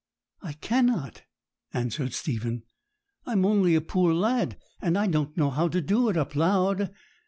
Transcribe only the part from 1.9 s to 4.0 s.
Stephen; 'I'm only a